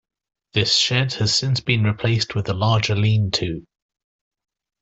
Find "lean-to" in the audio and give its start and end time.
2.95-3.67